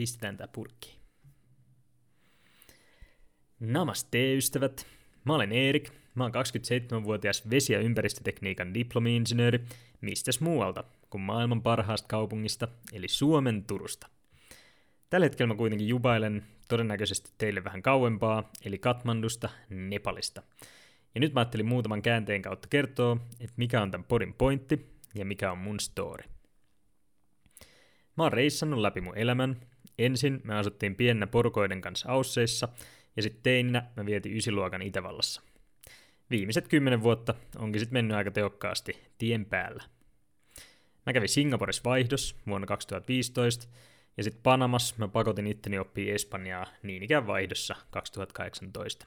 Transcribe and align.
pistetään 0.00 0.36
tää 0.36 0.48
purkki. 0.48 0.96
Namaste 3.60 4.34
ystävät, 4.34 4.86
mä 5.24 5.34
olen 5.34 5.52
Erik, 5.52 5.90
mä 6.14 6.24
oon 6.24 6.32
27-vuotias 6.32 7.50
vesi- 7.50 7.72
ja 7.72 7.80
ympäristötekniikan 7.80 8.74
diplomi-insinööri, 8.74 9.64
mistäs 10.00 10.40
muualta 10.40 10.84
kuin 11.10 11.22
maailman 11.22 11.62
parhaasta 11.62 12.08
kaupungista, 12.08 12.68
eli 12.92 13.08
Suomen 13.08 13.64
Turusta. 13.64 14.08
Tällä 15.10 15.24
hetkellä 15.24 15.54
mä 15.54 15.58
kuitenkin 15.58 15.88
jubailen 15.88 16.44
todennäköisesti 16.68 17.30
teille 17.38 17.64
vähän 17.64 17.82
kauempaa, 17.82 18.50
eli 18.64 18.78
Katmandusta, 18.78 19.48
Nepalista. 19.68 20.42
Ja 21.14 21.20
nyt 21.20 21.34
mä 21.34 21.40
ajattelin 21.40 21.66
muutaman 21.66 22.02
käänteen 22.02 22.42
kautta 22.42 22.68
kertoa, 22.68 23.16
että 23.40 23.54
mikä 23.56 23.82
on 23.82 23.90
tämän 23.90 24.04
podin 24.04 24.34
pointti 24.34 24.86
ja 25.14 25.24
mikä 25.24 25.52
on 25.52 25.58
mun 25.58 25.80
story. 25.80 26.24
Mä 28.16 28.22
oon 28.22 28.32
reissannut 28.32 28.80
läpi 28.80 29.00
mun 29.00 29.18
elämän. 29.18 29.69
Ensin 30.00 30.40
me 30.44 30.54
asuttiin 30.54 30.94
piennä 30.94 31.26
porukoiden 31.26 31.80
kanssa 31.80 32.08
Ausseissa, 32.08 32.68
ja 33.16 33.22
sitten 33.22 33.42
teininä 33.42 33.86
mä 33.96 34.06
vietin 34.06 34.36
ysiluokan 34.36 34.82
Itävallassa. 34.82 35.42
Viimeiset 36.30 36.68
kymmenen 36.68 37.02
vuotta 37.02 37.34
onkin 37.58 37.80
sitten 37.80 37.96
mennyt 37.96 38.16
aika 38.16 38.30
tehokkaasti 38.30 39.00
tien 39.18 39.46
päällä. 39.46 39.82
Mä 41.06 41.12
kävin 41.12 41.28
Singaporessa 41.28 41.82
vaihdos 41.84 42.36
vuonna 42.46 42.66
2015, 42.66 43.68
ja 44.16 44.22
sitten 44.22 44.42
Panamas 44.42 44.98
mä 44.98 45.08
pakotin 45.08 45.46
itteni 45.46 45.78
oppii 45.78 46.10
Espanjaa 46.10 46.66
niin 46.82 47.02
ikään 47.02 47.26
vaihdossa 47.26 47.76
2018. 47.90 49.06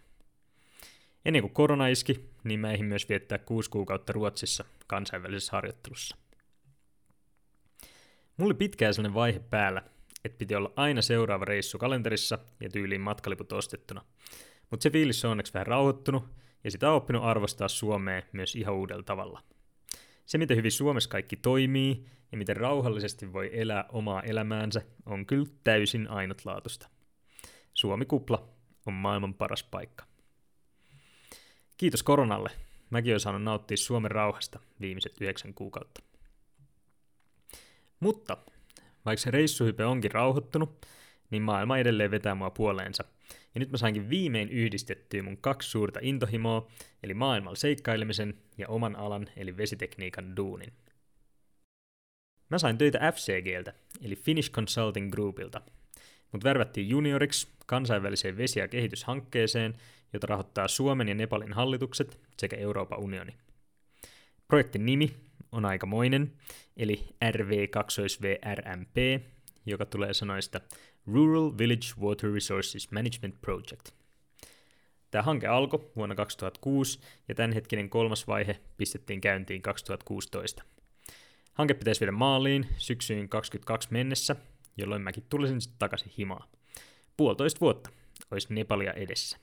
Ennen 1.26 1.42
kuin 1.42 1.54
korona 1.54 1.88
iski, 1.88 2.30
niin 2.44 2.60
mä 2.60 2.72
eihin 2.72 2.86
myös 2.86 3.10
viettää 3.10 3.38
kuusi 3.38 3.70
kuukautta 3.70 4.14
Ruotsissa 4.14 4.66
kansainvälisessä 4.88 5.52
harjoittelussa. 5.52 6.16
Mulla 8.38 8.48
oli 8.48 8.54
pitkään 8.54 8.94
sellainen 8.94 9.14
vaihe 9.16 9.40
päällä, 9.40 9.84
että 10.26 10.38
piti 10.38 10.56
olla 10.56 10.74
aina 10.76 11.02
seuraava 11.02 11.46
reissu 11.46 11.78
kalenterissa 11.78 12.40
ja 12.60 12.70
tyyliin 12.70 13.02
matkaliput 13.02 13.52
ostettuna. 13.52 14.02
Mutta 14.70 14.84
se 14.84 14.90
fiilis 14.90 15.26
on 15.26 15.32
onneksi 15.32 15.54
vähän 15.54 15.68
rauhoittunut, 15.68 16.24
ja 16.64 16.72
sitä 16.72 16.90
on 16.90 16.96
oppinut 16.96 17.24
arvostaa 17.24 17.68
Suomea 17.68 18.22
myös 18.32 18.56
ihan 18.56 18.76
uudella 18.76 19.04
tavalla. 19.04 19.44
Se, 20.26 20.38
miten 20.38 20.58
hyvin 20.58 20.72
Suomessa 20.72 21.10
kaikki 21.10 21.36
toimii 21.36 22.06
ja 22.32 22.38
miten 22.38 22.58
rauhallisesti 22.58 23.34
voi 23.34 23.50
elää 23.54 23.86
omaa 23.90 24.22
elämäänsä, 24.22 24.82
on 25.06 25.26
kyllä 25.26 25.46
täysin 25.64 26.08
ainutlaatuista. 26.08 26.90
Suomi-kupla 27.74 28.50
on 28.86 28.94
maailman 28.94 29.34
paras 29.34 29.64
paikka. 29.64 30.06
Kiitos 31.78 32.04
koronalle. 32.04 32.50
Mäkin 32.90 33.12
olen 33.12 33.20
saanut 33.20 33.44
nauttia 33.44 33.78
Suomen 33.78 34.12
rauhasta 34.12 34.60
viimeiset 34.82 35.22
yhdeksän 35.22 35.54
kuukautta. 35.54 36.04
Mutta 38.00 38.38
vaikka 39.06 39.22
se 39.24 39.32
reissuhype 39.32 39.86
onkin 39.86 40.12
rauhoittunut, 40.12 40.86
niin 41.32 41.44
maailma 41.44 41.78
edelleen 41.78 42.12
vetää 42.12 42.36
mua 42.36 42.50
puoleensa. 42.50 43.04
Ja 43.56 43.60
nyt 43.60 43.72
mä 43.72 43.78
sainkin 43.78 44.10
viimein 44.10 44.50
yhdistettyä 44.50 45.24
mun 45.24 45.38
kaksi 45.38 45.70
suurta 45.70 46.00
intohimoa, 46.04 46.68
eli 47.04 47.14
maailmalla 47.14 47.56
seikkailemisen 47.56 48.34
ja 48.58 48.68
oman 48.68 48.96
alan 48.96 49.30
eli 49.38 49.58
vesitekniikan 49.58 50.38
duunin. 50.38 50.74
Mä 52.50 52.58
sain 52.58 52.78
töitä 52.78 53.12
FCGltä, 53.12 53.74
eli 54.02 54.16
Finnish 54.16 54.52
Consulting 54.52 55.12
Groupilta. 55.12 55.62
Mut 56.32 56.44
värvättiin 56.44 56.90
junioriksi 56.90 57.48
kansainväliseen 57.66 58.38
vesi- 58.38 58.60
ja 58.60 58.68
kehityshankkeeseen, 58.68 59.74
jota 60.14 60.28
rahoittaa 60.28 60.68
Suomen 60.68 61.08
ja 61.08 61.16
Nepalin 61.16 61.54
hallitukset 61.54 62.20
sekä 62.38 62.56
Euroopan 62.56 63.00
unioni. 63.00 63.36
Projektin 64.48 64.86
nimi 64.86 65.16
on 65.54 65.66
aikamoinen, 65.66 66.34
eli 66.78 67.16
RV2VRMP, 67.26 69.22
joka 69.66 69.86
tulee 69.86 70.14
sanoista 70.14 70.62
Rural 71.08 71.58
Village 71.58 71.88
Water 72.02 72.34
Resources 72.34 72.92
Management 72.92 73.42
Project. 73.42 73.92
Tämä 75.12 75.22
hanke 75.22 75.48
alkoi 75.48 75.92
vuonna 75.96 76.16
2006 76.16 77.00
ja 77.28 77.36
tämänhetkinen 77.36 77.90
kolmas 77.90 78.28
vaihe 78.28 78.60
pistettiin 78.78 79.22
käyntiin 79.22 79.62
2016. 79.62 80.64
Hanke 81.54 81.74
pitäisi 81.74 82.02
viedä 82.02 82.12
maaliin 82.12 82.68
syksyyn 82.78 83.30
2022 83.30 83.88
mennessä, 83.92 84.36
jolloin 84.78 85.02
mäkin 85.02 85.26
tulisin 85.30 85.62
sitten 85.62 85.80
takaisin 85.80 86.12
himaa. 86.18 86.48
Puolitoista 87.18 87.60
vuotta 87.60 87.90
olisi 88.32 88.54
Nepalia 88.54 88.94
edessä. 88.94 89.38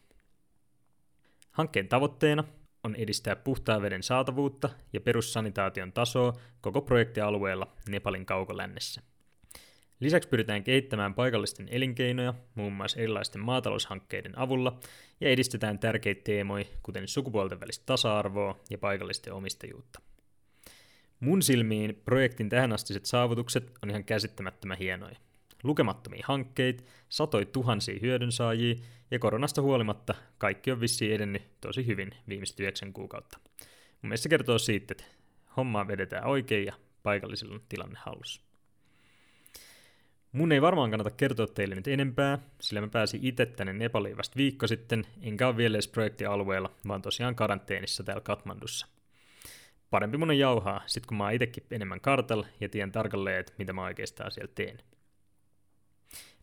Hankkeen 1.50 1.88
tavoitteena 1.88 2.44
on 2.84 2.94
edistää 2.94 3.36
puhtaan 3.36 3.82
veden 3.82 4.02
saatavuutta 4.02 4.70
ja 4.92 5.00
perussanitaation 5.00 5.92
tasoa 5.92 6.32
koko 6.60 6.82
projektialueella 6.82 7.72
Nepalin 7.88 8.26
kaukolännessä. 8.26 9.02
Lisäksi 10.00 10.28
pyritään 10.28 10.64
kehittämään 10.64 11.14
paikallisten 11.14 11.68
elinkeinoja, 11.70 12.34
muun 12.54 12.72
muassa 12.72 13.00
erilaisten 13.00 13.40
maataloushankkeiden 13.40 14.38
avulla, 14.38 14.80
ja 15.20 15.28
edistetään 15.28 15.78
tärkeitä 15.78 16.20
teemoja, 16.24 16.64
kuten 16.82 17.08
sukupuolten 17.08 17.60
välistä 17.60 17.86
tasa-arvoa 17.86 18.60
ja 18.70 18.78
paikallisten 18.78 19.32
omistajuutta. 19.32 20.00
Mun 21.20 21.42
silmiin 21.42 22.02
projektin 22.04 22.48
tähänastiset 22.48 23.06
saavutukset 23.06 23.72
on 23.82 23.90
ihan 23.90 24.04
käsittämättömän 24.04 24.78
hienoja. 24.78 25.16
Lukemattomia 25.62 26.24
hankkeita, 26.26 26.84
satoi 27.08 27.46
tuhansia 27.46 27.98
hyödynsaajia, 28.02 28.74
ja 29.10 29.18
koronasta 29.18 29.62
huolimatta 29.62 30.14
kaikki 30.38 30.72
on 30.72 30.80
vissiin 30.80 31.14
edennyt 31.14 31.42
tosi 31.60 31.86
hyvin 31.86 32.10
viimeiset 32.28 32.60
yhdeksän 32.60 32.92
kuukautta. 32.92 33.38
Mun 34.02 34.08
mielestä 34.08 34.22
se 34.22 34.28
kertoo 34.28 34.58
siitä, 34.58 34.92
että 34.92 35.04
hommaa 35.56 35.88
vedetään 35.88 36.26
oikein 36.26 36.66
ja 36.66 36.72
paikallisilla 37.02 37.54
on 37.54 37.62
tilanne 37.68 37.98
hallussa. 37.98 38.40
Mun 40.32 40.52
ei 40.52 40.62
varmaan 40.62 40.90
kannata 40.90 41.10
kertoa 41.10 41.46
teille 41.46 41.74
nyt 41.74 41.88
enempää, 41.88 42.38
sillä 42.60 42.80
mä 42.80 42.88
pääsin 42.88 43.20
itse 43.22 43.46
tänne 43.46 43.72
Nepaliin 43.72 44.16
vasta 44.16 44.36
viikko 44.36 44.66
sitten, 44.66 45.06
enkä 45.22 45.48
ole 45.48 45.56
vielä 45.56 45.76
edes 45.76 45.88
projektialueella, 45.88 46.70
vaan 46.88 47.02
tosiaan 47.02 47.34
karanteenissa 47.34 48.04
täällä 48.04 48.20
Katmandussa. 48.20 48.86
Parempi 49.90 50.16
mun 50.16 50.30
on 50.30 50.38
jauhaa, 50.38 50.82
sit 50.86 51.06
kun 51.06 51.16
mä 51.16 51.24
oon 51.24 51.32
itekin 51.32 51.64
enemmän 51.70 52.00
kartalla 52.00 52.46
ja 52.60 52.68
tiedän 52.68 52.92
tarkalleen, 52.92 53.40
että 53.40 53.52
mitä 53.58 53.72
mä 53.72 53.84
oikeastaan 53.84 54.30
siellä 54.32 54.52
teen. 54.54 54.78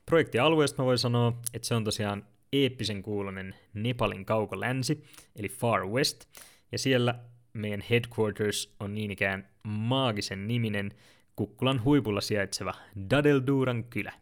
Projektialueesta 0.09 0.81
mä 0.81 0.85
voin 0.85 0.97
sanoa, 0.97 1.34
että 1.53 1.68
se 1.68 1.75
on 1.75 1.84
tosiaan 1.84 2.25
eeppisen 2.53 3.03
kuulonen 3.03 3.56
Nepalin 3.73 4.25
kauko-länsi, 4.25 5.03
eli 5.35 5.50
Far 5.50 5.88
West, 5.88 6.25
ja 6.72 6.79
siellä 6.79 7.16
meidän 7.53 7.84
headquarters 7.90 8.75
on 8.79 8.95
niin 8.95 9.12
ikään 9.12 9.50
maagisen 9.63 10.47
niminen 10.47 10.94
Kukkulan 11.35 11.84
huipulla 11.84 12.22
sijaitseva 12.22 12.73
Dadelduran 13.09 13.84
kylä. 13.84 14.13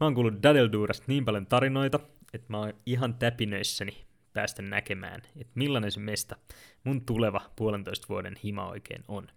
Mä 0.00 0.06
oon 0.06 0.14
kuullut 0.14 0.42
Dadeldurasta 0.42 1.04
niin 1.08 1.24
paljon 1.24 1.46
tarinoita, 1.46 2.00
että 2.32 2.46
mä 2.48 2.58
oon 2.58 2.72
ihan 2.86 3.14
täpinöissäni 3.14 4.04
päästä 4.32 4.62
näkemään, 4.62 5.22
että 5.36 5.52
millainen 5.54 5.92
se 5.92 6.00
mesta 6.00 6.36
mun 6.84 7.06
tuleva 7.06 7.40
puolentoista 7.56 8.08
vuoden 8.08 8.36
hima 8.44 8.68
oikein 8.68 9.04
on. 9.08 9.28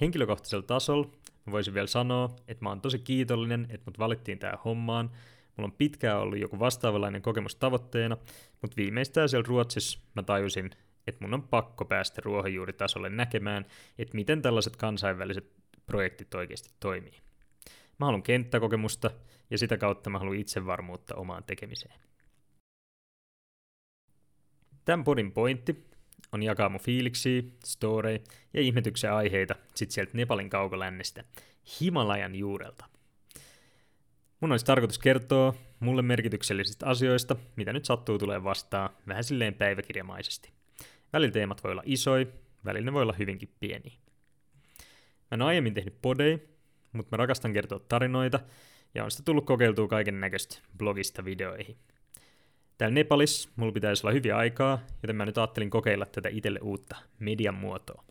Henkilökohtaisella 0.00 0.62
tasolla 0.62 1.10
mä 1.46 1.52
voisin 1.52 1.74
vielä 1.74 1.86
sanoa, 1.86 2.36
että 2.48 2.64
mä 2.64 2.68
oon 2.68 2.80
tosi 2.80 2.98
kiitollinen, 2.98 3.66
että 3.70 3.84
mut 3.86 3.98
valittiin 3.98 4.38
tähän 4.38 4.58
hommaan. 4.64 5.10
Mulla 5.56 5.68
on 5.68 5.78
pitkään 5.78 6.20
ollut 6.20 6.38
joku 6.38 6.58
vastaavanlainen 6.58 7.22
kokemus 7.22 7.56
tavoitteena, 7.56 8.16
mutta 8.62 8.76
viimeistään 8.76 9.28
siellä 9.28 9.46
Ruotsissa 9.48 9.98
mä 10.14 10.22
tajusin, 10.22 10.70
että 11.06 11.24
mun 11.24 11.34
on 11.34 11.42
pakko 11.42 11.84
päästä 11.84 12.22
ruohonjuuritasolle 12.24 13.10
näkemään, 13.10 13.66
että 13.98 14.14
miten 14.14 14.42
tällaiset 14.42 14.76
kansainväliset 14.76 15.52
projektit 15.86 16.34
oikeasti 16.34 16.70
toimii. 16.80 17.20
Mä 17.98 18.06
haluan 18.06 18.22
kenttäkokemusta 18.22 19.10
ja 19.50 19.58
sitä 19.58 19.76
kautta 19.76 20.10
mä 20.10 20.18
haluan 20.18 20.36
itsevarmuutta 20.36 21.14
omaan 21.14 21.44
tekemiseen. 21.44 22.00
Tämän 24.84 25.04
podin 25.04 25.32
pointti 25.32 25.86
on 26.34 26.42
jakaa 26.42 26.68
mun 26.68 26.80
fiiliksiä, 26.80 27.42
story 27.64 28.20
ja 28.54 28.60
ihmetyksen 28.60 29.12
aiheita 29.12 29.54
sit 29.74 29.90
sieltä 29.90 30.10
Nepalin 30.14 30.50
kaukolännestä, 30.50 31.24
Himalajan 31.80 32.34
juurelta. 32.34 32.84
Mun 34.40 34.50
olisi 34.50 34.64
tarkoitus 34.64 34.98
kertoa 34.98 35.54
mulle 35.80 36.02
merkityksellisistä 36.02 36.86
asioista, 36.86 37.36
mitä 37.56 37.72
nyt 37.72 37.84
sattuu 37.84 38.18
tulee 38.18 38.44
vastaan, 38.44 38.90
vähän 39.08 39.24
silleen 39.24 39.54
päiväkirjamaisesti. 39.54 40.50
Välillä 41.12 41.32
teemat 41.32 41.64
voi 41.64 41.72
olla 41.72 41.82
isoja, 41.84 42.26
välillä 42.64 42.84
ne 42.84 42.92
voi 42.92 43.02
olla 43.02 43.14
hyvinkin 43.18 43.54
pieniä. 43.60 43.92
Mä 45.30 45.34
en 45.34 45.42
aiemmin 45.42 45.74
tehnyt 45.74 46.02
podei, 46.02 46.48
mutta 46.92 47.08
mä 47.10 47.16
rakastan 47.16 47.52
kertoa 47.52 47.78
tarinoita, 47.78 48.40
ja 48.94 49.04
on 49.04 49.10
sitä 49.10 49.22
tullut 49.24 49.46
kokeiltua 49.46 49.88
kaiken 49.88 50.20
näköistä 50.20 50.58
blogista 50.78 51.24
videoihin. 51.24 51.76
Täällä 52.78 52.94
Nepalissa 52.94 53.48
mulla 53.56 53.72
pitäisi 53.72 54.06
olla 54.06 54.14
hyviä 54.14 54.36
aikaa, 54.36 54.86
joten 55.02 55.16
mä 55.16 55.26
nyt 55.26 55.38
ajattelin 55.38 55.70
kokeilla 55.70 56.06
tätä 56.06 56.28
itselle 56.28 56.58
uutta 56.62 56.96
median 57.18 57.54
muotoa. 57.54 58.04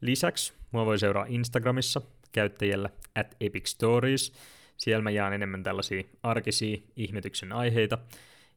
Lisäksi 0.00 0.52
mua 0.72 0.86
voi 0.86 0.98
seuraa 0.98 1.26
Instagramissa 1.28 2.00
käyttäjällä 2.32 2.90
at 3.14 3.36
Epic 3.40 3.66
Stories. 3.66 4.32
Siellä 4.76 5.02
mä 5.02 5.10
jaan 5.10 5.32
enemmän 5.32 5.62
tällaisia 5.62 6.02
arkisia 6.22 6.78
ihmetyksen 6.96 7.52
aiheita. 7.52 7.98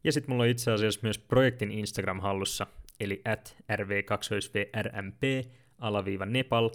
Ja 0.04 0.12
sitten 0.12 0.32
mulla 0.32 0.44
on 0.44 0.50
itse 0.50 0.72
asiassa 0.72 1.00
myös 1.04 1.18
projektin 1.18 1.72
Instagram 1.72 2.20
hallussa, 2.20 2.68
eli 3.00 3.22
at 3.26 3.58
rv2vrmp 3.72 5.50
alaviiva 5.80 6.26
Nepal, 6.26 6.70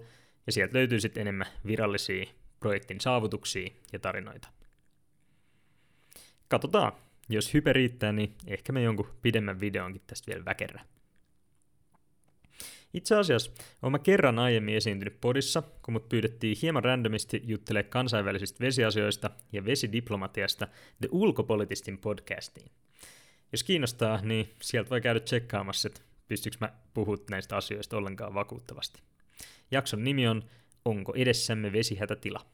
ja 0.47 0.53
sieltä 0.53 0.79
löytyy 0.79 1.01
sitten 1.01 1.21
enemmän 1.21 1.47
virallisia 1.67 2.27
projektin 2.61 3.01
saavutuksia 3.01 3.71
ja 3.93 3.99
tarinoita. 3.99 4.49
Katsotaan, 6.49 6.93
jos 7.29 7.55
hype 7.55 7.73
riittää, 7.73 8.13
niin 8.13 8.35
ehkä 8.47 8.73
me 8.73 8.83
jonkun 8.83 9.09
pidemmän 9.23 9.61
videonkin 9.61 10.03
tästä 10.07 10.33
vielä 10.33 10.45
väkerrä. 10.45 10.85
Itse 12.95 13.17
asiassa 13.17 13.51
olen 13.83 14.01
kerran 14.01 14.39
aiemmin 14.39 14.77
esiintynyt 14.77 15.21
podissa, 15.21 15.63
kun 15.83 15.93
mut 15.93 16.09
pyydettiin 16.09 16.57
hieman 16.63 16.85
randomisti 16.85 17.43
juttelemaan 17.45 17.91
kansainvälisistä 17.91 18.61
vesiasioista 18.61 19.31
ja 19.53 19.65
vesidiplomatiasta 19.65 20.67
The 21.01 21.09
Ulkopolitistin 21.11 21.99
podcastiin. 21.99 22.71
Jos 23.53 23.63
kiinnostaa, 23.65 24.21
niin 24.23 24.51
sieltä 24.63 24.91
voi 24.91 25.01
käydä 25.01 25.21
tsekkaamassa, 25.21 25.89
että 25.89 26.01
pystyykö 26.29 26.57
mä 26.61 26.73
puhut 26.95 27.31
näistä 27.31 27.57
asioista 27.57 27.97
ollenkaan 27.97 28.35
vakuuttavasti. 28.35 29.03
Jakson 29.71 30.05
nimi 30.05 30.29
on 30.29 30.43
Onko 30.85 31.15
edessämme 31.17 31.73
vesihätätila? 31.73 32.47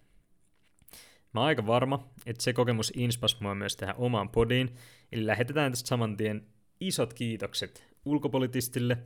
Mä 1.38 1.42
oon 1.42 1.48
aika 1.48 1.66
varma, 1.66 2.08
että 2.26 2.42
se 2.42 2.52
kokemus 2.52 2.92
inspas 2.96 3.40
mua 3.40 3.54
myös 3.54 3.76
tähän 3.76 3.94
omaan 3.98 4.28
podiin, 4.28 4.76
eli 5.12 5.26
lähetetään 5.26 5.72
tästä 5.72 5.88
saman 5.88 6.16
tien 6.16 6.46
isot 6.80 7.14
kiitokset 7.14 7.84
ulkopolitistille 8.04 8.98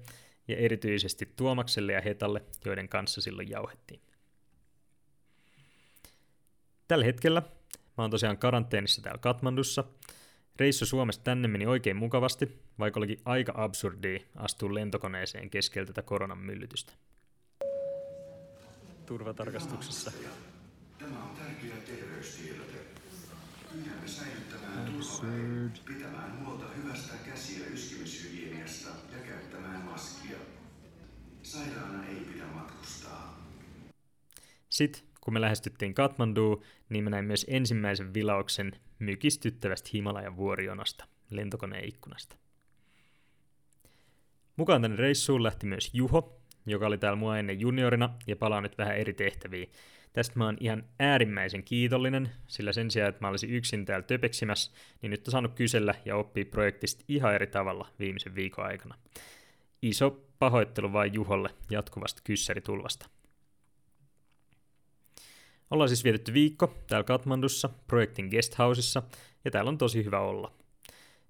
ja 0.48 0.56
erityisesti 0.56 1.32
Tuomakselle 1.36 1.92
ja 1.92 2.00
Hetalle, 2.00 2.42
joiden 2.64 2.88
kanssa 2.88 3.20
silloin 3.20 3.50
jauhettiin. 3.50 4.00
Tällä 6.88 7.04
hetkellä 7.04 7.42
mä 7.98 8.04
oon 8.04 8.10
tosiaan 8.10 8.38
karanteenissa 8.38 9.02
täällä 9.02 9.18
Katmandussa. 9.18 9.84
Reissu 10.56 10.86
Suomesta 10.86 11.24
tänne 11.24 11.48
meni 11.48 11.66
oikein 11.66 11.96
mukavasti, 11.96 12.58
vaikka 12.78 13.00
olikin 13.00 13.20
aika 13.24 13.52
absurdia 13.56 14.20
astua 14.36 14.74
lentokoneeseen 14.74 15.50
keskellä 15.50 15.86
tätä 15.86 16.02
koronan 16.02 16.38
myllytystä. 16.38 16.92
Turvatarkastuksessa. 19.06 20.12
Pyydämme 23.72 24.08
säilyttämään 24.08 24.92
pitämään 25.86 26.44
huolta 26.44 26.64
hyvästä 26.76 27.14
käsi- 27.24 27.60
ja 27.60 27.66
yskimishygieniasta 27.66 28.88
ja 28.88 29.18
käyttämään 29.18 29.84
maskia. 29.84 30.36
Sairaana 31.42 32.06
ei 32.06 32.14
pidä 32.14 32.44
matkustaa. 32.44 33.46
Sitten 34.68 35.02
kun 35.20 35.34
me 35.34 35.40
lähestyttiin 35.40 35.94
Katmanduun, 35.94 36.62
niin 36.88 37.04
mä 37.04 37.10
näin 37.10 37.24
myös 37.24 37.46
ensimmäisen 37.48 38.14
vilauksen 38.14 38.72
mykistyttävästä 38.98 39.90
Himalajan 39.94 40.36
vuorionasta 40.36 41.04
lentokoneen 41.30 41.88
ikkunasta. 41.88 42.36
Mukaan 44.56 44.82
tänne 44.82 44.96
reissuun 44.96 45.42
lähti 45.42 45.66
myös 45.66 45.90
Juho, 45.94 46.40
joka 46.66 46.86
oli 46.86 46.98
täällä 46.98 47.16
mua 47.16 47.38
ennen 47.38 47.60
juniorina 47.60 48.14
ja 48.26 48.36
palaa 48.36 48.60
nyt 48.60 48.78
vähän 48.78 48.96
eri 48.96 49.12
tehtäviin. 49.12 49.72
Tästä 50.12 50.38
mä 50.38 50.44
oon 50.44 50.56
ihan 50.60 50.84
äärimmäisen 50.98 51.64
kiitollinen, 51.64 52.30
sillä 52.46 52.72
sen 52.72 52.90
sijaan, 52.90 53.08
että 53.08 53.24
mä 53.24 53.28
olisin 53.28 53.50
yksin 53.50 53.84
täällä 53.84 54.06
töpeksimässä, 54.06 54.72
niin 55.02 55.10
nyt 55.10 55.28
on 55.28 55.32
saanut 55.32 55.54
kysellä 55.54 55.94
ja 56.04 56.16
oppia 56.16 56.44
projektista 56.44 57.04
ihan 57.08 57.34
eri 57.34 57.46
tavalla 57.46 57.88
viimeisen 57.98 58.34
viikon 58.34 58.64
aikana. 58.64 58.94
Iso 59.82 60.24
pahoittelu 60.38 60.92
vain 60.92 61.14
Juholle 61.14 61.50
jatkuvasta 61.70 62.20
kyssäritulvasta. 62.24 63.06
Ollaan 65.70 65.88
siis 65.88 66.04
vietetty 66.04 66.32
viikko 66.32 66.74
täällä 66.86 67.04
Katmandussa 67.04 67.70
projektin 67.86 68.28
guesthouseissa, 68.28 69.02
ja 69.44 69.50
täällä 69.50 69.68
on 69.68 69.78
tosi 69.78 70.04
hyvä 70.04 70.20
olla. 70.20 70.52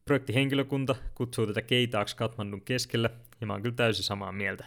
Projektihenkilökunta 0.04 0.94
kutsuu 1.14 1.46
tätä 1.46 1.62
keitaaksi 1.62 2.16
Katmandun 2.16 2.60
keskellä, 2.60 3.10
ja 3.40 3.46
mä 3.46 3.52
oon 3.52 3.62
kyllä 3.62 3.74
täysin 3.74 4.04
samaa 4.04 4.32
mieltä. 4.32 4.66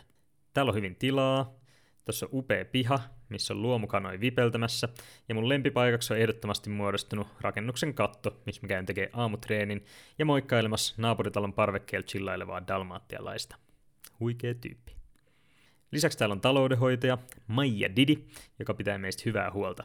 Täällä 0.53 0.69
on 0.69 0.75
hyvin 0.75 0.95
tilaa, 0.95 1.64
Tuossa 2.05 2.25
on 2.25 2.29
upea 2.33 2.65
piha, 2.65 2.99
missä 3.29 3.53
on 3.53 3.61
luomukanoi 3.61 4.19
vipeltämässä, 4.19 4.89
ja 5.29 5.35
mun 5.35 5.49
lempipaikaksi 5.49 6.13
on 6.13 6.19
ehdottomasti 6.19 6.69
muodostunut 6.69 7.27
rakennuksen 7.41 7.93
katto, 7.93 8.41
missä 8.45 8.61
mä 8.61 8.67
käyn 8.67 8.85
tekemään 8.85 9.19
aamutreenin 9.19 9.85
ja 10.19 10.25
moikkailemassa 10.25 10.95
naapuritalon 10.97 11.53
parvekkeella 11.53 12.07
chillailevaa 12.07 12.67
dalmaattialaista. 12.67 13.55
Huikea 14.19 14.53
tyyppi. 14.53 14.95
Lisäksi 15.91 16.17
täällä 16.17 16.33
on 16.33 16.41
taloudenhoitaja 16.41 17.17
Maija 17.47 17.95
Didi, 17.95 18.17
joka 18.59 18.73
pitää 18.73 18.97
meistä 18.97 19.23
hyvää 19.25 19.51
huolta. 19.51 19.83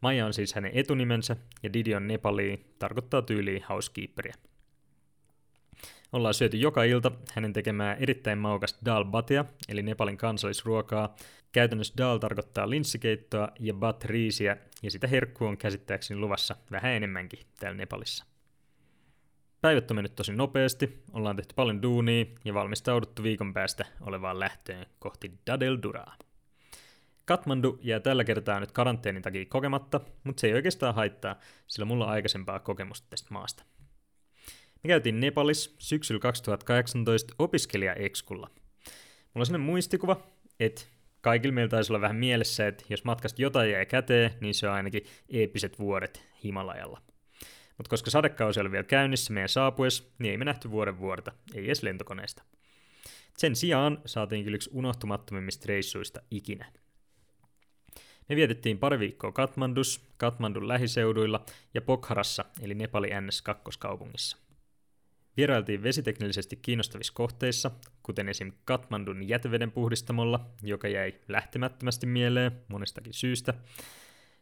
Maija 0.00 0.26
on 0.26 0.34
siis 0.34 0.54
hänen 0.54 0.70
etunimensä, 0.74 1.36
ja 1.62 1.72
Didi 1.72 1.94
on 1.94 2.08
Nepali, 2.08 2.66
tarkoittaa 2.78 3.22
tyyliin 3.22 3.64
housekeeperia. 3.68 4.34
Ollaan 6.16 6.34
syöty 6.34 6.56
joka 6.56 6.84
ilta 6.84 7.12
hänen 7.32 7.52
tekemää 7.52 7.94
erittäin 7.94 8.38
maukas 8.38 8.78
dal 8.84 9.04
batia, 9.04 9.44
eli 9.68 9.82
Nepalin 9.82 10.16
kansallisruokaa. 10.16 11.16
Käytännössä 11.52 11.94
dal 11.98 12.18
tarkoittaa 12.18 12.70
linssikeittoa 12.70 13.48
ja 13.60 13.74
bat 13.74 14.04
riisiä, 14.04 14.56
ja 14.82 14.90
sitä 14.90 15.06
herkku 15.06 15.44
on 15.44 15.56
käsittääkseni 15.56 16.20
luvassa 16.20 16.56
vähän 16.70 16.92
enemmänkin 16.92 17.38
täällä 17.60 17.76
Nepalissa. 17.76 18.24
Päivät 19.60 19.90
on 19.90 19.96
mennyt 19.96 20.14
tosi 20.14 20.32
nopeasti, 20.32 21.02
ollaan 21.12 21.36
tehty 21.36 21.54
paljon 21.54 21.82
duunia 21.82 22.24
ja 22.44 22.54
valmistauduttu 22.54 23.22
viikon 23.22 23.54
päästä 23.54 23.84
olevaan 24.00 24.40
lähtöön 24.40 24.86
kohti 24.98 25.32
Dadel 25.46 25.78
Duraa. 25.82 26.16
Katmandu 27.24 27.78
jää 27.82 28.00
tällä 28.00 28.24
kertaa 28.24 28.60
nyt 28.60 28.72
karanteenin 28.72 29.22
takia 29.22 29.46
kokematta, 29.46 30.00
mutta 30.24 30.40
se 30.40 30.46
ei 30.46 30.54
oikeastaan 30.54 30.94
haittaa, 30.94 31.36
sillä 31.66 31.86
mulla 31.86 32.04
on 32.04 32.10
aikaisempaa 32.10 32.60
kokemusta 32.60 33.06
tästä 33.10 33.28
maasta. 33.30 33.64
Me 34.86 34.88
käytiin 34.88 35.20
Nepalis 35.20 35.74
syksyllä 35.78 36.20
2018 36.20 37.34
opiskelija-ekskulla. 37.38 38.46
Mulla 38.46 39.42
on 39.42 39.46
sellainen 39.46 39.66
muistikuva, 39.66 40.26
että 40.60 40.82
kaikilla 41.20 41.54
meillä 41.54 41.70
taisi 41.70 41.92
olla 41.92 42.00
vähän 42.00 42.16
mielessä, 42.16 42.66
että 42.66 42.84
jos 42.88 43.04
matkasta 43.04 43.42
jotain 43.42 43.70
jää 43.70 43.84
käteen, 43.84 44.30
niin 44.40 44.54
se 44.54 44.68
on 44.68 44.74
ainakin 44.74 45.04
eeppiset 45.28 45.78
vuodet 45.78 46.22
Himalajalla. 46.44 47.02
Mutta 47.78 47.90
koska 47.90 48.10
sadekausi 48.10 48.60
oli 48.60 48.70
vielä 48.70 48.84
käynnissä 48.84 49.32
meidän 49.32 49.48
saapuessa, 49.48 50.04
niin 50.18 50.30
ei 50.30 50.38
me 50.38 50.44
nähty 50.44 50.70
vuoden 50.70 50.98
vuorta, 50.98 51.32
ei 51.54 51.64
edes 51.64 51.82
lentokoneesta. 51.82 52.42
Sen 53.36 53.56
sijaan 53.56 53.98
saatiin 54.04 54.44
kyllä 54.44 54.56
yksi 54.56 54.70
unohtumattomimmista 54.72 55.64
reissuista 55.68 56.20
ikinä. 56.30 56.72
Me 58.28 58.36
vietettiin 58.36 58.78
pari 58.78 58.98
viikkoa 58.98 59.32
Katmandus, 59.32 60.00
Katmandun 60.16 60.68
lähiseuduilla 60.68 61.44
ja 61.74 61.82
Pokharassa, 61.82 62.44
eli 62.60 62.74
Nepali 62.74 63.08
NS2-kaupungissa. 63.08 64.45
Vierailtiin 65.36 65.82
vesiteknillisesti 65.82 66.56
kiinnostavissa 66.56 67.12
kohteissa, 67.12 67.70
kuten 68.02 68.28
esim. 68.28 68.52
Katmandun 68.64 69.28
jäteveden 69.28 69.72
puhdistamolla, 69.72 70.46
joka 70.62 70.88
jäi 70.88 71.14
lähtemättömästi 71.28 72.06
mieleen 72.06 72.52
monestakin 72.68 73.14
syystä. 73.14 73.54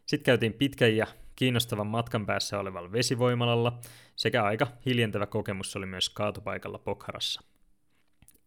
Sitten 0.05 0.25
käytiin 0.25 0.53
pitkän 0.53 0.95
ja 0.95 1.07
kiinnostavan 1.35 1.87
matkan 1.87 2.25
päässä 2.25 2.59
olevalla 2.59 2.91
vesivoimalalla, 2.91 3.79
sekä 4.15 4.43
aika 4.43 4.67
hiljentävä 4.85 5.25
kokemus 5.25 5.75
oli 5.75 5.85
myös 5.85 6.09
kaatopaikalla 6.09 6.79
Pokharassa. 6.79 7.41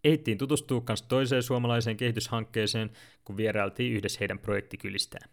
Ehittiin 0.04 0.38
tutustua 0.38 0.82
myös 0.88 1.02
toiseen 1.02 1.42
suomalaiseen 1.42 1.96
kehityshankkeeseen, 1.96 2.90
kun 3.24 3.36
vierailtiin 3.36 3.92
yhdessä 3.92 4.18
heidän 4.20 4.38
projektikylistään. 4.38 5.30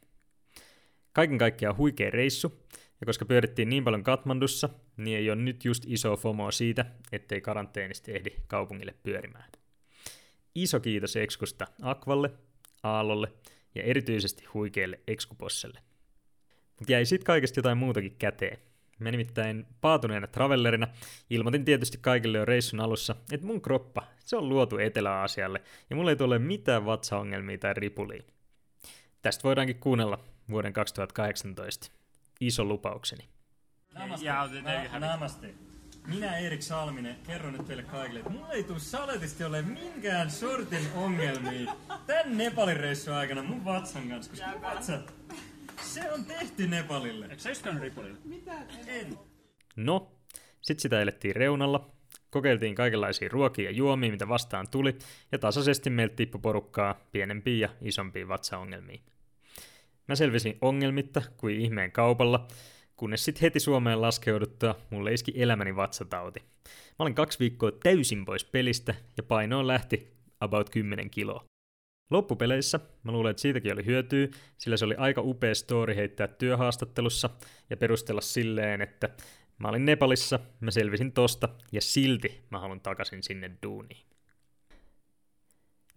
Kaiken 1.13 1.37
kaikkiaan 1.37 1.77
huikea 1.77 2.09
reissu, 2.09 2.65
ja 3.01 3.05
koska 3.05 3.25
pyörittiin 3.25 3.69
niin 3.69 3.83
paljon 3.83 4.03
Katmandussa, 4.03 4.69
niin 4.97 5.17
ei 5.17 5.29
ole 5.29 5.41
nyt 5.41 5.65
just 5.65 5.83
iso 5.87 6.15
FOMO 6.15 6.51
siitä, 6.51 6.85
ettei 7.11 7.41
karanteenista 7.41 8.11
ehdi 8.11 8.29
kaupungille 8.47 8.95
pyörimään. 9.03 9.49
Iso 10.55 10.79
kiitos 10.79 11.15
Ekskusta 11.15 11.67
Akvalle, 11.81 12.31
Aallolle 12.83 13.31
ja 13.75 13.83
erityisesti 13.83 14.45
huikeille 14.53 14.99
Ekskuposselle. 15.07 15.79
Mutta 16.79 16.91
jäi 16.91 17.05
sitten 17.05 17.25
kaikesta 17.25 17.59
jotain 17.59 17.77
muutakin 17.77 18.15
käteen. 18.19 18.57
Mä 18.99 19.11
nimittäin 19.11 19.65
paatuneena 19.81 20.27
travellerina 20.27 20.87
ilmoitin 21.29 21.65
tietysti 21.65 21.97
kaikille 22.01 22.37
jo 22.37 22.45
reissun 22.45 22.79
alussa, 22.79 23.15
että 23.31 23.47
mun 23.47 23.61
kroppa, 23.61 24.03
se 24.19 24.37
on 24.37 24.49
luotu 24.49 24.77
Etelä-Aasialle 24.77 25.61
ja 25.89 25.95
mulla 25.95 26.09
ei 26.09 26.15
tule 26.15 26.39
mitään 26.39 26.85
vatsaongelmia 26.85 27.57
tai 27.57 27.73
ripulia. 27.73 28.23
Tästä 29.21 29.43
voidaankin 29.43 29.79
kuunnella 29.79 30.19
vuoden 30.49 30.73
2018 30.73 31.91
iso 32.47 32.65
lupaukseni. 32.65 33.29
Namaste. 33.93 34.29
Namaste. 34.99 35.53
Minä 36.07 36.37
Erik 36.37 36.61
Salminen 36.61 37.15
kerron 37.27 37.53
nyt 37.53 37.67
teille 37.67 37.83
kaikille, 37.83 38.19
että 38.19 38.31
mulla 38.31 38.51
ei 38.51 38.63
tule 38.63 38.79
saletisti 38.79 39.43
ole 39.43 39.61
minkään 39.61 40.31
sortin 40.31 40.87
ongelmia 40.95 41.75
tän 42.07 42.37
Nepalin 42.37 42.77
reissun 42.77 43.13
aikana 43.13 43.43
mun 43.43 43.65
vatsan 43.65 44.09
kanssa, 44.09 44.31
koska 44.31 44.47
mun 44.47 44.61
vatsa, 44.61 44.99
se 45.81 46.11
on 46.11 46.25
tehty 46.25 46.67
Nepalille. 46.67 47.25
Eikö 47.25 47.41
sä 47.41 47.49
just 47.49 47.65
Ripulille? 47.81 48.17
Mitä? 48.23 48.51
En. 48.87 49.17
No, 49.75 50.11
sit 50.61 50.79
sitä 50.79 51.01
elettiin 51.01 51.35
reunalla, 51.35 51.91
kokeiltiin 52.29 52.75
kaikenlaisia 52.75 53.29
ruokia 53.31 53.65
ja 53.65 53.71
juomia, 53.71 54.11
mitä 54.11 54.27
vastaan 54.27 54.67
tuli, 54.69 54.97
ja 55.31 55.39
tasaisesti 55.39 55.89
meiltä 55.89 56.15
tippui 56.15 56.41
porukkaa 56.41 56.95
pienempiin 57.11 57.59
ja 57.59 57.69
isompiin 57.81 58.27
vatsaongelmiin. 58.27 59.01
Mä 60.07 60.15
selvisin 60.15 60.57
ongelmitta 60.61 61.21
kuin 61.37 61.61
ihmeen 61.61 61.91
kaupalla, 61.91 62.47
kunnes 62.95 63.25
sitten 63.25 63.41
heti 63.41 63.59
Suomeen 63.59 64.01
laskeuduttua 64.01 64.75
mulle 64.89 65.13
iski 65.13 65.33
elämäni 65.35 65.75
vatsatauti. 65.75 66.39
Mä 66.69 67.03
olin 67.03 67.15
kaksi 67.15 67.39
viikkoa 67.39 67.71
täysin 67.71 68.25
pois 68.25 68.45
pelistä 68.45 68.95
ja 69.17 69.23
painoon 69.23 69.67
lähti 69.67 70.13
about 70.39 70.69
10 70.69 71.09
kiloa. 71.09 71.45
Loppupeleissä 72.11 72.79
mä 73.03 73.11
luulen, 73.11 73.31
että 73.31 73.41
siitäkin 73.41 73.73
oli 73.73 73.85
hyötyä, 73.85 74.27
sillä 74.57 74.77
se 74.77 74.85
oli 74.85 74.95
aika 74.95 75.21
upea 75.21 75.55
story 75.55 75.95
heittää 75.95 76.27
työhaastattelussa 76.27 77.29
ja 77.69 77.77
perustella 77.77 78.21
silleen, 78.21 78.81
että 78.81 79.09
mä 79.57 79.69
olin 79.69 79.85
Nepalissa, 79.85 80.39
mä 80.59 80.71
selvisin 80.71 81.11
tosta 81.11 81.49
ja 81.71 81.81
silti 81.81 82.45
mä 82.49 82.59
haluan 82.59 82.81
takaisin 82.81 83.23
sinne 83.23 83.51
duuniin. 83.63 84.14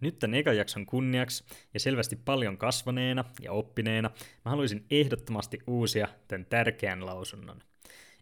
Nyt 0.01 0.19
tämän 0.19 0.35
ekan 0.35 0.57
jakson 0.57 0.85
kunniaksi 0.85 1.43
ja 1.73 1.79
selvästi 1.79 2.15
paljon 2.15 2.57
kasvaneena 2.57 3.25
ja 3.41 3.51
oppineena 3.51 4.09
mä 4.45 4.51
haluaisin 4.51 4.85
ehdottomasti 4.91 5.59
uusia 5.67 6.07
tämän 6.27 6.45
tärkeän 6.45 7.05
lausunnon. 7.05 7.59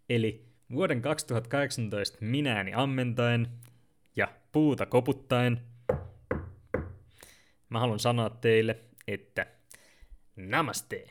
Eli 0.09 0.45
vuoden 0.71 1.01
2018 1.01 2.17
minääni 2.21 2.71
ammentaen 2.73 3.47
ja 4.15 4.27
puuta 4.51 4.85
koputtaen 4.85 5.61
mä 7.69 7.79
haluan 7.79 7.99
sanoa 7.99 8.29
teille, 8.29 8.79
että 9.07 9.45
namaste. 10.35 11.03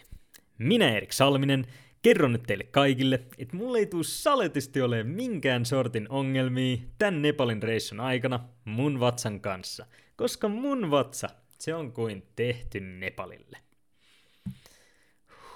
Minä 0.58 0.96
Erik 0.96 1.12
Salminen 1.12 1.66
kerron 2.02 2.32
nyt 2.32 2.42
teille 2.42 2.64
kaikille, 2.64 3.20
että 3.38 3.56
mulle 3.56 3.78
ei 3.78 3.86
tuu 3.86 4.02
saletisti 4.02 4.82
ole 4.82 5.02
minkään 5.02 5.64
sortin 5.64 6.06
ongelmia 6.10 6.76
tän 6.98 7.22
Nepalin 7.22 7.62
reissun 7.62 8.00
aikana 8.00 8.48
mun 8.64 9.00
vatsan 9.00 9.40
kanssa, 9.40 9.86
koska 10.16 10.48
mun 10.48 10.90
vatsa, 10.90 11.28
se 11.58 11.74
on 11.74 11.92
kuin 11.92 12.26
tehty 12.36 12.80
Nepalille. 12.80 13.58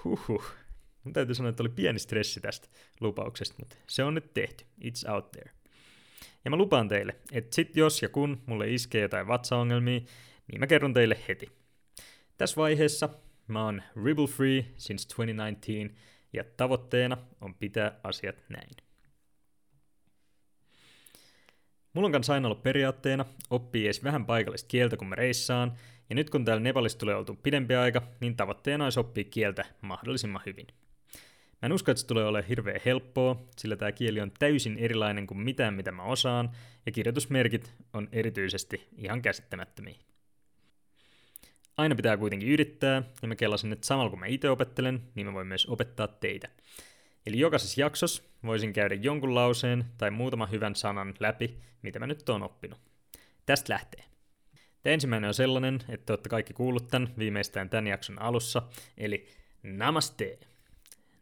Huhhuh. 0.04 0.44
Mun 1.04 1.12
täytyy 1.12 1.34
sanoa, 1.34 1.50
että 1.50 1.62
oli 1.62 1.68
pieni 1.68 1.98
stressi 1.98 2.40
tästä 2.40 2.68
lupauksesta, 3.00 3.54
mutta 3.58 3.76
se 3.86 4.04
on 4.04 4.14
nyt 4.14 4.34
tehty. 4.34 4.64
It's 4.84 5.10
out 5.12 5.30
there. 5.30 5.50
Ja 6.44 6.50
mä 6.50 6.56
lupaan 6.56 6.88
teille, 6.88 7.16
että 7.32 7.54
sit 7.54 7.76
jos 7.76 8.02
ja 8.02 8.08
kun 8.08 8.42
mulle 8.46 8.70
iskee 8.70 9.02
jotain 9.02 9.26
vatsaongelmia, 9.26 10.00
niin 10.52 10.60
mä 10.60 10.66
kerron 10.66 10.94
teille 10.94 11.18
heti. 11.28 11.52
Tässä 12.38 12.56
vaiheessa 12.56 13.08
mä 13.48 13.64
oon 13.64 13.82
Ribble 14.04 14.26
Free 14.26 14.64
since 14.76 15.08
2019 15.08 16.00
ja 16.32 16.44
tavoitteena 16.56 17.16
on 17.40 17.54
pitää 17.54 18.00
asiat 18.04 18.44
näin. 18.48 18.89
Mulla 21.92 22.06
on 22.06 22.12
kanssa 22.12 22.34
aina 22.34 22.48
ollut 22.48 22.62
periaatteena 22.62 23.24
oppii 23.50 23.84
edes 23.84 24.04
vähän 24.04 24.26
paikallista 24.26 24.68
kieltä, 24.68 24.96
kun 24.96 25.08
mä 25.08 25.14
reissaan, 25.14 25.72
ja 26.10 26.14
nyt 26.14 26.30
kun 26.30 26.44
täällä 26.44 26.62
Nepalissa 26.62 26.98
tulee 26.98 27.14
oltu 27.14 27.34
pidempi 27.42 27.74
aika, 27.74 28.02
niin 28.20 28.36
tavoitteena 28.36 28.84
olisi 28.84 29.00
oppia 29.00 29.24
kieltä 29.24 29.64
mahdollisimman 29.80 30.42
hyvin. 30.46 30.66
Mä 31.62 31.66
en 31.66 31.72
usko, 31.72 31.90
että 31.90 32.00
se 32.00 32.06
tulee 32.06 32.24
olemaan 32.24 32.48
hirveän 32.48 32.80
helppoa, 32.84 33.48
sillä 33.56 33.76
tämä 33.76 33.92
kieli 33.92 34.20
on 34.20 34.32
täysin 34.38 34.78
erilainen 34.78 35.26
kuin 35.26 35.38
mitään, 35.38 35.74
mitä 35.74 35.92
mä 35.92 36.02
osaan, 36.02 36.50
ja 36.86 36.92
kirjoitusmerkit 36.92 37.74
on 37.92 38.08
erityisesti 38.12 38.88
ihan 38.96 39.22
käsittämättömiä. 39.22 39.94
Aina 41.76 41.94
pitää 41.94 42.16
kuitenkin 42.16 42.48
yrittää, 42.48 43.02
ja 43.22 43.28
mä 43.28 43.36
kellasin, 43.36 43.72
että 43.72 43.86
samalla 43.86 44.10
kun 44.10 44.20
mä 44.20 44.26
itse 44.26 44.50
opettelen, 44.50 45.02
niin 45.14 45.26
mä 45.26 45.32
voin 45.32 45.46
myös 45.46 45.66
opettaa 45.66 46.08
teitä. 46.08 46.48
Eli 47.26 47.38
jokaisessa 47.38 47.80
jaksossa 47.80 48.22
voisin 48.46 48.72
käydä 48.72 48.94
jonkun 48.94 49.34
lauseen 49.34 49.84
tai 49.98 50.10
muutaman 50.10 50.50
hyvän 50.50 50.74
sanan 50.74 51.14
läpi, 51.20 51.58
mitä 51.82 51.98
mä 51.98 52.06
nyt 52.06 52.28
oon 52.28 52.42
oppinut. 52.42 52.80
Tästä 53.46 53.72
lähtee. 53.72 54.04
Tämä 54.82 54.94
ensimmäinen 54.94 55.28
on 55.28 55.34
sellainen, 55.34 55.78
että 55.88 56.12
olette 56.12 56.28
kaikki 56.28 56.52
kuullut 56.52 56.88
tämän 56.88 57.14
viimeistään 57.18 57.70
tämän 57.70 57.86
jakson 57.86 58.22
alussa, 58.22 58.62
eli 58.98 59.28
namaste. 59.62 60.38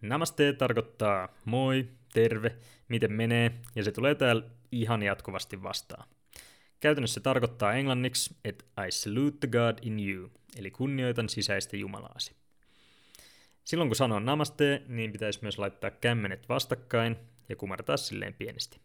Namaste 0.00 0.52
tarkoittaa 0.52 1.28
moi, 1.45 1.88
terve, 2.12 2.57
miten 2.88 3.12
menee, 3.12 3.52
ja 3.75 3.85
se 3.85 3.93
tulee 3.93 4.14
täällä 4.14 4.43
ihan 4.73 5.02
jatkuvasti 5.02 5.62
vastaan. 5.62 6.09
Käytännössä 6.81 7.14
se 7.14 7.21
tarkoittaa 7.21 7.73
englanniksi, 7.73 8.37
että 8.45 8.64
I 8.87 8.90
salute 8.90 9.37
the 9.40 9.49
God 9.49 9.78
in 9.83 10.09
you, 10.09 10.31
eli 10.57 10.71
kunnioitan 10.71 11.28
sisäistä 11.28 11.76
Jumalaasi. 11.76 12.37
Silloin 13.69 13.89
kun 13.89 13.97
sanon 13.97 14.25
namaste, 14.25 14.83
niin 14.87 15.13
pitäisi 15.13 15.39
myös 15.43 15.59
laittaa 15.59 15.91
kämmenet 15.91 16.49
vastakkain 16.49 17.17
ja 17.49 17.57
kumartaa 17.57 17.97
silleen 17.97 18.35
pienesti. 18.35 18.81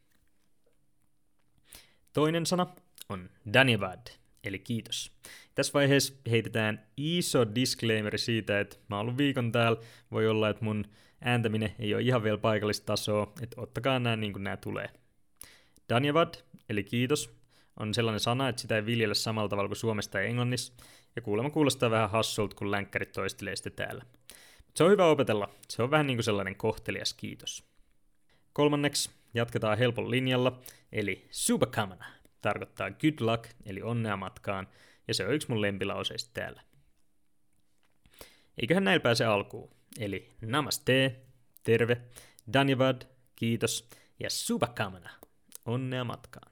Toinen 2.14 2.46
sana 2.46 2.68
on 3.10 3.30
Danyavad, 3.54 4.08
eli 4.44 4.60
kiitos. 4.60 5.12
Tässä 5.56 5.74
vaiheessa 5.74 6.14
heitetään 6.32 6.86
iso 6.98 7.56
disclaimer 7.56 8.18
siitä, 8.18 8.60
että 8.60 8.78
mä 8.90 8.96
oon 8.96 9.02
ollut 9.02 9.18
viikon 9.18 9.52
täällä, 9.52 9.82
voi 10.12 10.28
olla, 10.28 10.50
että 10.50 10.66
mun 10.66 10.86
ääntäminen 11.22 11.76
ei 11.80 11.94
ole 11.94 12.02
ihan 12.02 12.24
vielä 12.24 12.38
paikallista 12.38 12.86
tasoa, 12.86 13.34
että 13.42 13.62
ottakaa 13.62 14.00
nämä 14.00 14.16
niin 14.16 14.34
kuin 14.34 14.44
nämä 14.44 14.58
tulee. 14.58 14.90
Danyavad, 15.90 16.34
eli 16.70 16.84
kiitos, 16.84 17.36
on 17.80 17.94
sellainen 17.94 18.20
sana, 18.20 18.50
että 18.50 18.62
sitä 18.62 18.76
ei 18.76 18.86
viljellä 18.86 19.14
samalla 19.16 19.50
tavalla 19.50 19.70
kuin 19.70 19.78
Suomessa 19.78 20.12
tai 20.12 20.26
Englannissa, 20.26 20.74
ja 21.16 21.22
kuulemma 21.22 21.50
kuulostaa 21.50 21.92
vähän 21.92 22.10
hassulta, 22.10 22.56
kun 22.56 22.72
länkkärit 22.72 23.12
toistelee 23.12 23.56
sitä 23.56 23.70
täällä. 23.70 24.06
Se 24.74 24.84
on 24.84 24.92
hyvä 24.92 25.06
opetella, 25.06 25.50
se 25.68 25.84
on 25.84 25.92
vähän 25.92 26.08
niin 26.08 26.18
kuin 26.18 26.24
sellainen 26.24 26.56
kohtelias 26.56 27.14
kiitos. 27.14 27.64
Kolmanneksi 28.54 29.10
jatketaan 29.34 29.78
helpon 29.78 30.12
linjalla, 30.12 30.62
eli 30.92 31.28
subakamana 31.32 32.06
tarkoittaa 32.42 32.92
good 32.92 33.20
luck, 33.20 33.50
eli 33.66 33.82
onnea 33.82 34.18
matkaan, 34.18 34.68
ja 35.08 35.14
se 35.14 35.28
on 35.28 35.34
yksi 35.34 35.50
mun 35.50 35.62
lempilauseista 35.62 36.32
täällä. 36.34 36.62
Eiköhän 38.62 38.84
näillä 38.84 39.04
pääse 39.04 39.26
alkuun, 39.26 39.72
eli 40.00 40.30
namaste, 40.42 41.16
terve, 41.64 42.02
danyavad, 42.54 43.02
kiitos, 43.36 43.90
ja 44.20 44.30
subakamana, 44.30 45.10
onnea 45.66 46.04
matkaan. 46.04 46.52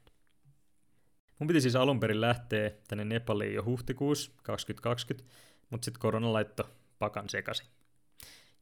Mun 1.39 1.47
piti 1.47 1.61
siis 1.61 1.75
alun 1.75 1.99
perin 1.99 2.21
lähteä 2.21 2.71
tänne 2.87 3.05
Nepaliin 3.05 3.53
jo 3.53 3.63
huhtikuussa 3.63 4.31
2020, 4.43 5.33
mutta 5.69 5.85
sitten 5.85 6.01
korona 6.01 6.33
laitto 6.33 6.69
pakan 6.99 7.29
sekaisin. 7.29 7.80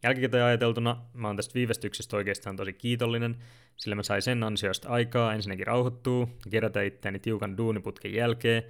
Jälkikäteen 0.03 0.43
ajateltuna 0.43 1.05
mä 1.13 1.27
oon 1.27 1.35
tästä 1.35 1.53
viivästyksestä 1.53 2.17
oikeastaan 2.17 2.55
tosi 2.55 2.73
kiitollinen, 2.73 3.37
sillä 3.75 3.95
mä 3.95 4.03
sain 4.03 4.21
sen 4.21 4.43
ansiosta 4.43 4.89
aikaa 4.89 5.33
ensinnäkin 5.33 5.67
rauhoittua 5.67 6.27
ja 6.45 6.51
kerätä 6.51 6.81
itseäni 6.81 7.19
tiukan 7.19 7.57
duuniputken 7.57 8.13
jälkeen, 8.13 8.63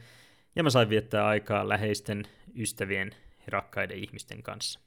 ja 0.56 0.64
mä 0.64 0.70
sain 0.70 0.90
viettää 0.90 1.28
aikaa 1.28 1.70
läheisten, 1.70 2.24
ystävien 2.56 3.12
ja 3.40 3.46
rakkaiden 3.48 3.98
ihmisten 3.98 4.44
kanssa. 4.44 4.80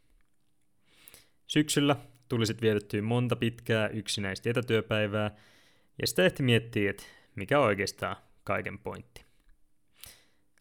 Syksyllä 1.47 1.97
tuli 2.29 2.47
sitten 2.47 2.67
vietettyä 2.67 3.03
monta 3.03 3.37
pitkää 3.37 3.89
yksinäistä 3.89 4.51
etätyöpäivää, 4.51 5.37
ja 6.01 6.07
sitä 6.07 6.25
ehti 6.25 6.43
miettiä, 6.43 6.91
että 6.91 7.03
mikä 7.35 7.61
on 7.61 7.67
oikeastaan 7.67 8.17
kaiken 8.45 8.79
pointti. 8.79 9.25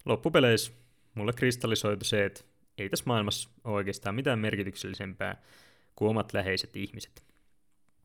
Loppupeleissä 0.06 0.72
mulle 1.16 1.34
kristallisoitu 1.34 2.06
se, 2.06 2.26
että 2.26 2.44
ei 2.78 2.90
tässä 2.90 3.06
maailmassa 3.08 3.50
ole 3.64 3.76
oikeastaan 3.76 4.16
mitään 4.16 4.40
merkityksellisempää 4.40 5.42
kuin 5.96 6.10
omat 6.10 6.34
läheiset 6.34 6.76
ihmiset. 6.76 7.24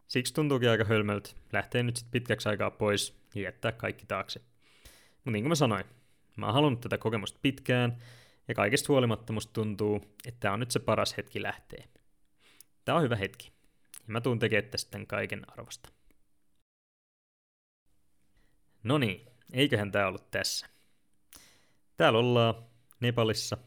Siksi 0.07 0.35
tuntuukin 0.35 0.71
aika 0.71 0.85
hölmöltä 0.85 1.31
lähteä 1.53 1.83
nyt 1.83 1.97
sitten 1.97 2.11
pitkäksi 2.11 2.49
aikaa 2.49 2.71
pois 2.71 3.21
ja 3.35 3.43
jättää 3.43 3.73
kaikki 3.73 4.07
taakse. 4.07 4.41
Mutta 5.15 5.31
niin 5.31 5.43
kuin 5.43 5.49
mä 5.49 5.55
sanoin, 5.55 5.85
mä 6.37 6.47
oon 6.47 6.55
halunnut 6.55 6.81
tätä 6.81 6.99
kokemusta 6.99 7.39
pitkään, 7.43 7.97
ja 8.49 8.55
kaikesta 8.55 8.93
huolimatta 8.93 9.33
musta 9.33 9.53
tuntuu, 9.53 9.97
että 10.27 10.41
tämä 10.41 10.55
on 10.55 10.61
nyt 10.61 10.71
se 10.71 10.79
paras 10.79 11.17
hetki 11.17 11.43
lähteä. 11.43 11.85
Tämä 12.85 12.97
on 12.97 13.03
hyvä 13.05 13.17
hetki, 13.17 13.53
ja 13.93 14.13
mä 14.13 14.21
tuun 14.21 14.39
tekemään 14.39 14.71
tästä 14.71 14.99
kaiken 15.07 15.51
arvosta. 15.51 15.89
No 18.83 18.99
niin, 18.99 19.27
eiköhän 19.53 19.93
tämä 19.93 20.07
ollut 20.07 20.31
tässä. 20.31 20.67
Täällä 21.97 22.19
ollaan 22.19 22.55
Nepalissa 23.01 23.59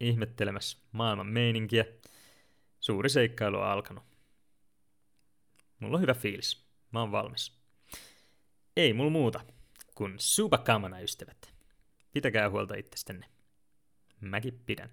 ihmettelemässä 0.00 0.78
maailman 0.92 1.26
meininkiä. 1.26 1.84
Suuri 2.84 3.08
seikkailu 3.08 3.56
on 3.56 3.66
alkanut. 3.66 4.04
Mulla 5.80 5.96
on 5.96 6.02
hyvä 6.02 6.14
fiilis. 6.14 6.66
Mä 6.92 7.00
oon 7.00 7.12
valmis. 7.12 7.52
Ei 8.76 8.92
mulla 8.92 9.10
muuta 9.10 9.40
kuin 9.94 10.14
supakamana 10.18 11.00
ystävät. 11.00 11.54
Pitäkää 12.12 12.50
huolta 12.50 12.74
itsestänne. 12.74 13.26
Mäkin 14.20 14.60
pidän. 14.66 14.90